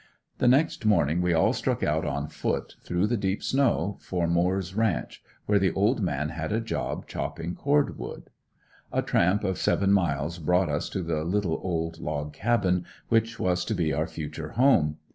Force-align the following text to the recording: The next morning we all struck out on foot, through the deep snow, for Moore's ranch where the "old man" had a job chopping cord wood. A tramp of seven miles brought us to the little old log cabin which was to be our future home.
The 0.39 0.47
next 0.47 0.83
morning 0.83 1.21
we 1.21 1.31
all 1.31 1.53
struck 1.53 1.83
out 1.83 2.05
on 2.05 2.27
foot, 2.27 2.75
through 2.83 3.05
the 3.05 3.17
deep 3.17 3.43
snow, 3.43 3.99
for 4.01 4.27
Moore's 4.27 4.73
ranch 4.73 5.21
where 5.45 5.59
the 5.59 5.71
"old 5.73 6.01
man" 6.01 6.29
had 6.29 6.51
a 6.51 6.59
job 6.59 7.05
chopping 7.05 7.53
cord 7.53 7.99
wood. 7.99 8.31
A 8.91 9.03
tramp 9.03 9.43
of 9.43 9.59
seven 9.59 9.93
miles 9.93 10.39
brought 10.39 10.69
us 10.69 10.89
to 10.89 11.03
the 11.03 11.23
little 11.23 11.59
old 11.61 11.99
log 11.99 12.33
cabin 12.33 12.83
which 13.09 13.39
was 13.39 13.63
to 13.65 13.75
be 13.75 13.93
our 13.93 14.07
future 14.07 14.53
home. 14.53 14.97